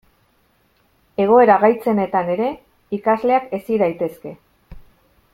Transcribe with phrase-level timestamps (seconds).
[1.25, 2.47] Egoera gaitzenetan ere
[2.99, 4.33] ikasleak hezi daitezke.